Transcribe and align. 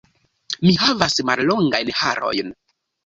Mi 0.63 0.71
havas 0.85 1.17
mallongajn 1.31 1.93
harojn. 2.01 2.51